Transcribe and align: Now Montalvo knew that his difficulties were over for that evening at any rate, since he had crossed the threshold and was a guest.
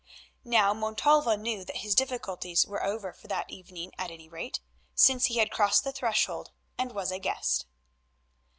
Now 0.43 0.73
Montalvo 0.73 1.35
knew 1.35 1.63
that 1.63 1.77
his 1.85 1.93
difficulties 1.93 2.65
were 2.65 2.83
over 2.83 3.13
for 3.13 3.27
that 3.27 3.51
evening 3.51 3.91
at 3.99 4.09
any 4.09 4.27
rate, 4.27 4.59
since 4.95 5.25
he 5.25 5.37
had 5.37 5.51
crossed 5.51 5.83
the 5.83 5.91
threshold 5.91 6.49
and 6.75 6.91
was 6.91 7.11
a 7.11 7.19
guest. 7.19 7.67